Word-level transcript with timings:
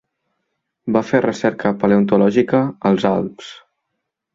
Va 0.95 1.03
fer 1.11 1.21
recerca 1.27 1.75
paleontològica 1.85 2.65
als 2.93 3.11
Alps. 3.15 3.57